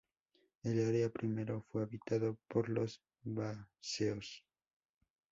El 0.63 0.83
área 0.83 1.11
primero 1.11 1.61
fue 1.69 1.83
habitado 1.83 2.35
por 2.47 2.69
los 2.69 3.03
Vacceos. 3.23 4.43